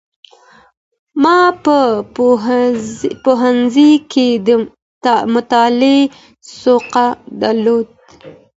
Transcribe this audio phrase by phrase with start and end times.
[1.21, 1.77] ما په
[3.23, 4.27] پوهنځي کي
[5.05, 6.01] د مطالعې
[6.59, 6.93] سوق
[7.41, 7.87] درلود.